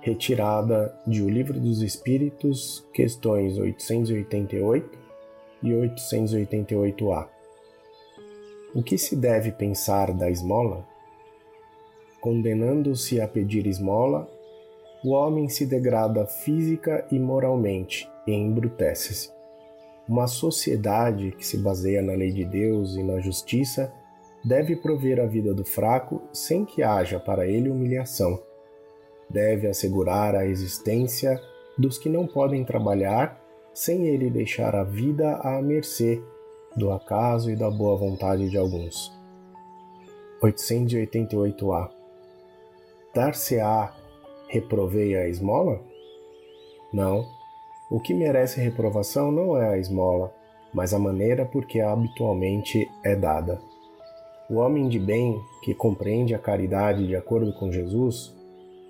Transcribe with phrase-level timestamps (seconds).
[0.00, 4.98] retirada de O Livro dos Espíritos, questões 888
[5.62, 7.28] e 888A.
[8.74, 10.86] O que se deve pensar da esmola?
[12.20, 14.28] Condenando-se a pedir esmola,
[15.04, 19.30] o homem se degrada física e moralmente e embrutece-se.
[20.08, 23.92] Uma sociedade que se baseia na lei de Deus e na justiça
[24.44, 28.47] deve prover a vida do fraco sem que haja para ele humilhação
[29.30, 31.40] deve assegurar a existência
[31.76, 33.40] dos que não podem trabalhar
[33.72, 36.20] sem ele deixar a vida à mercê
[36.76, 39.12] do acaso e da boa vontade de alguns.
[40.42, 41.90] 888a
[43.14, 43.94] Dar-se-á
[44.48, 45.80] reprovei a esmola?
[46.92, 47.26] Não.
[47.90, 50.32] O que merece reprovação não é a esmola,
[50.72, 53.60] mas a maneira por que habitualmente é dada.
[54.48, 58.34] O homem de bem, que compreende a caridade de acordo com Jesus,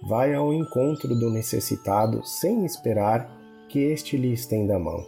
[0.02, 3.30] vai ao encontro do necessitado sem esperar
[3.68, 5.04] que este lhe estenda a mão.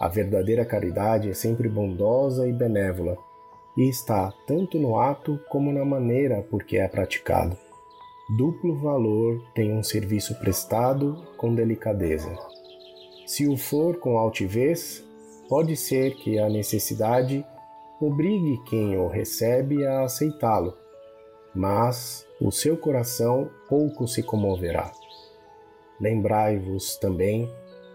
[0.00, 3.16] A verdadeira caridade é sempre bondosa e benévola
[3.76, 7.56] e está tanto no ato como na maneira por que é praticado.
[8.36, 12.34] Duplo valor tem um serviço prestado com delicadeza.
[13.26, 15.04] Se o for com altivez,
[15.48, 17.44] pode ser que a necessidade
[18.00, 20.74] obrigue quem o recebe a aceitá-lo,
[21.54, 24.92] mas o seu coração pouco se comoverá.
[26.00, 27.48] Lembrai-vos também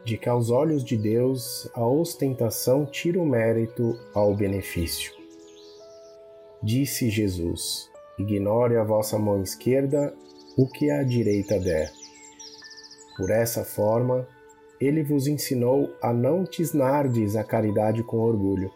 [0.06, 5.12] de que aos olhos de Deus a ostentação tira o mérito ao benefício.
[6.64, 10.14] Disse Jesus: Ignore a vossa mão esquerda
[10.58, 11.92] o que a direita der.
[13.18, 14.28] Por essa forma,
[14.80, 18.72] ele vos ensinou a não tisnardes a caridade com orgulho.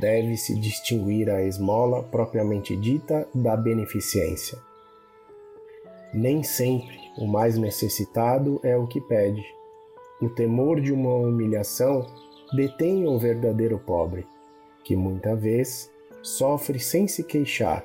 [0.00, 4.58] Deve-se distinguir a esmola propriamente dita da beneficência.
[6.14, 9.44] Nem sempre o mais necessitado é o que pede.
[10.20, 12.06] O temor de uma humilhação
[12.54, 14.26] detém o verdadeiro pobre,
[14.84, 15.90] que muita vez
[16.22, 17.84] sofre sem se queixar.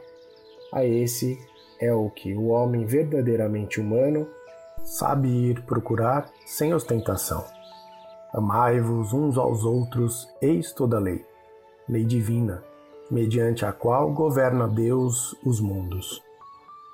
[0.72, 1.38] A esse
[1.79, 4.28] é o que o homem verdadeiramente humano
[4.84, 7.44] sabe ir procurar sem ostentação.
[8.34, 11.25] Amai-vos uns aos outros, eis toda a lei,
[11.88, 12.64] lei divina,
[13.09, 16.22] mediante a qual governa Deus os mundos.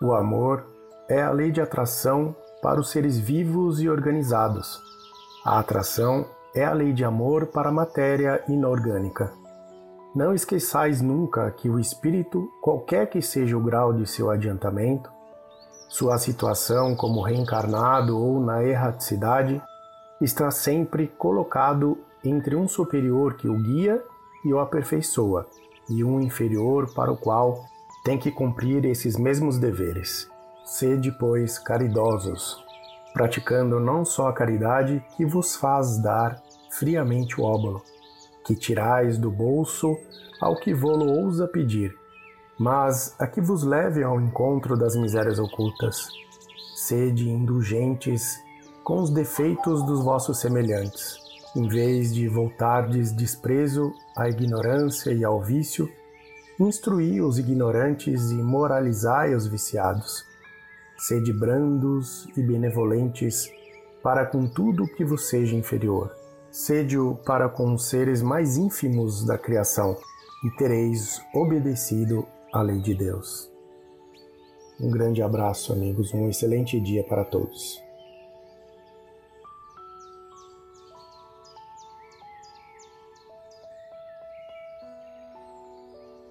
[0.01, 0.65] O amor
[1.09, 4.81] é a lei de atração para os seres vivos e organizados.
[5.45, 9.31] A atração é a lei de amor para a matéria inorgânica.
[10.15, 15.09] Não esqueçais nunca que o espírito, qualquer que seja o grau de seu adiantamento,
[15.89, 19.61] sua situação como reencarnado ou na erraticidade,
[20.21, 24.01] está sempre colocado entre um superior que o guia
[24.43, 25.47] e o aperfeiçoa,
[25.89, 27.65] e um inferior para o qual
[28.03, 30.29] tem que cumprir esses mesmos deveres.
[30.65, 32.63] Sede, pois, caridosos,
[33.13, 37.81] praticando não só a caridade que vos faz dar friamente o óbolo,
[38.45, 39.97] que tirais do bolso
[40.41, 41.95] ao que vô-lo ousa pedir,
[42.57, 46.09] mas a que vos leve ao encontro das misérias ocultas.
[46.75, 48.37] Sede indulgentes
[48.83, 51.17] com os defeitos dos vossos semelhantes,
[51.55, 55.89] em vez de voltardes desprezo à ignorância e ao vício,
[56.59, 60.25] instruí os ignorantes e moralizai os viciados
[61.05, 63.51] Sede brandos e benevolentes
[64.01, 66.15] para com tudo que vos seja inferior.
[66.49, 69.97] Sede-o para com os seres mais ínfimos da criação,
[70.45, 73.51] e tereis obedecido à lei de Deus.
[74.79, 77.82] Um grande abraço, amigos, um excelente dia para todos.